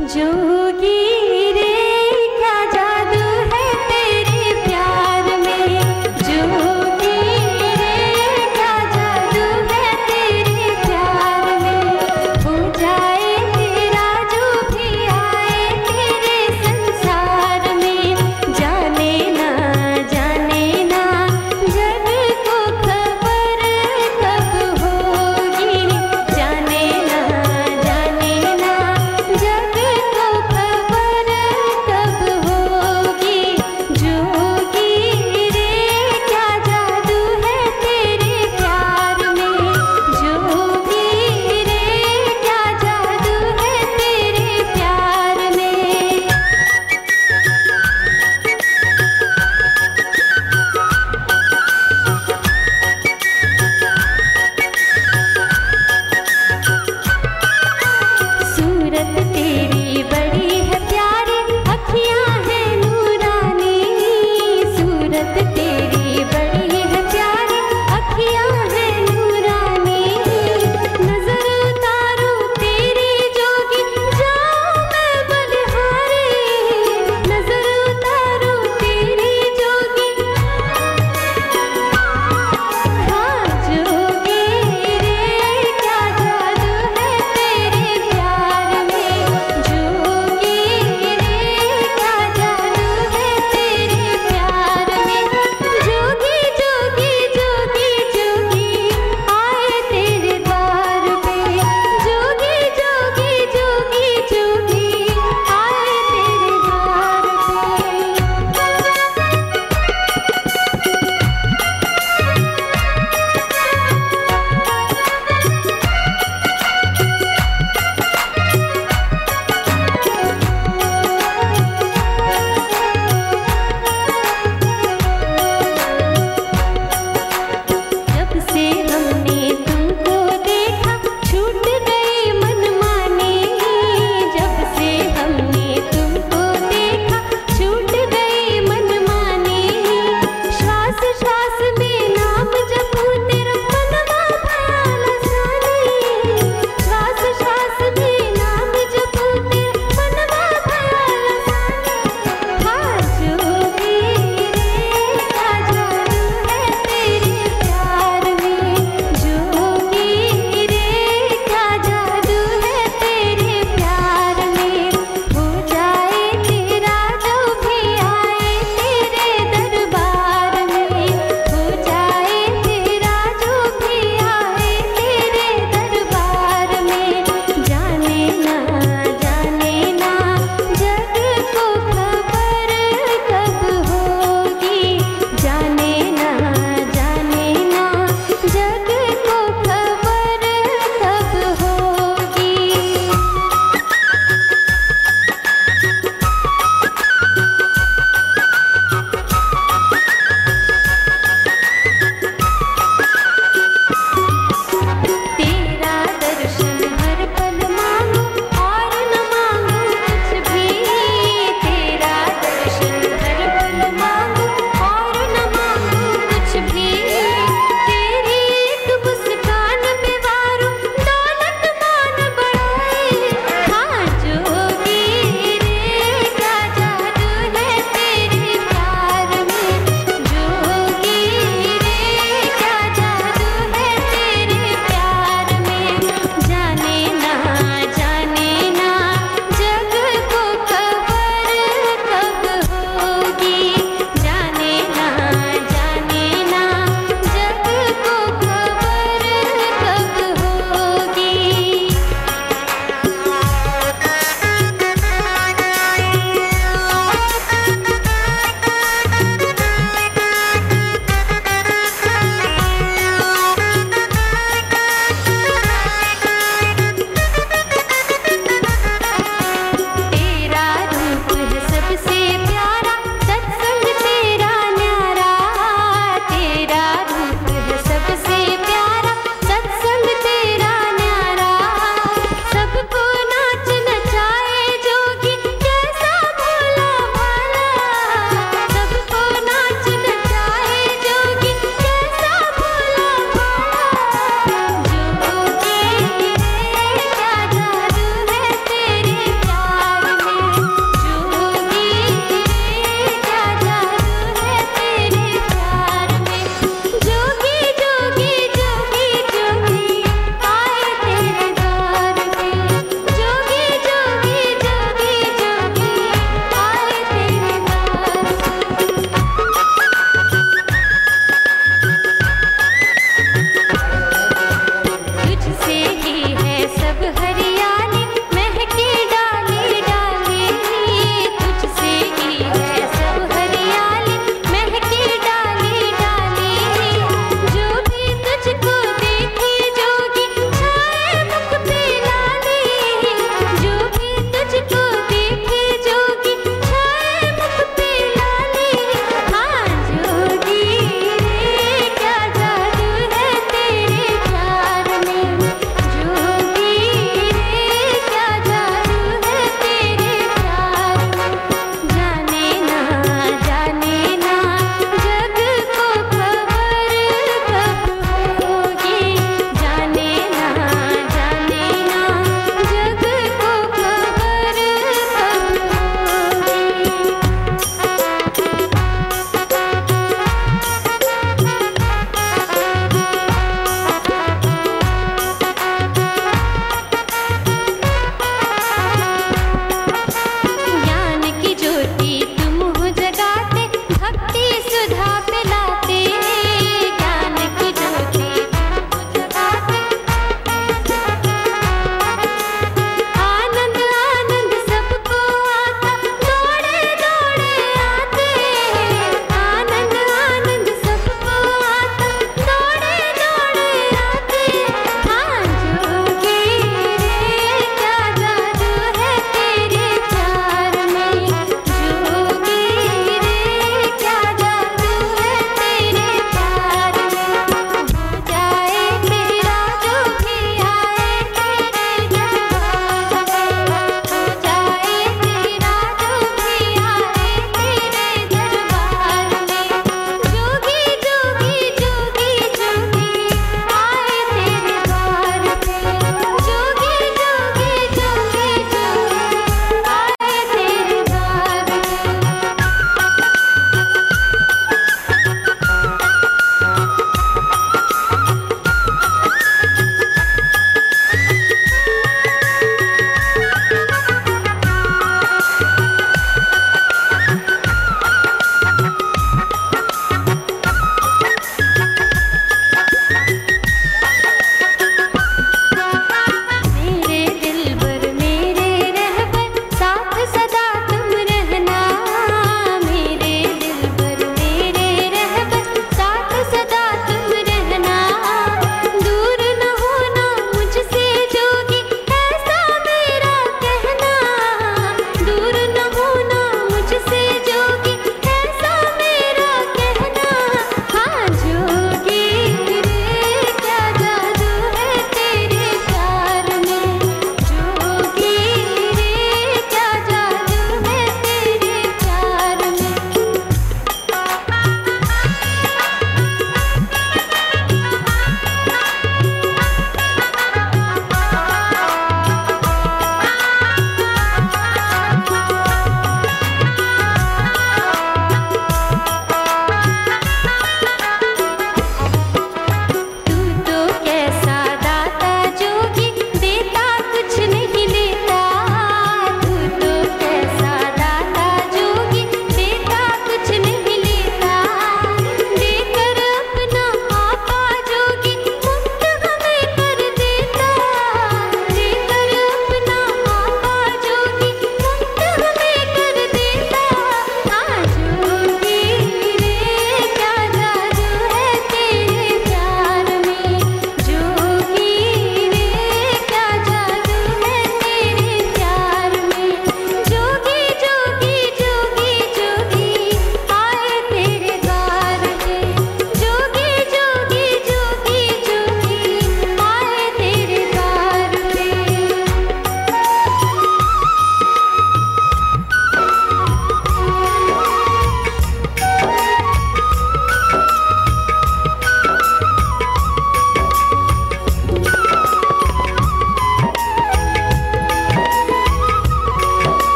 जोगी 0.00 1.13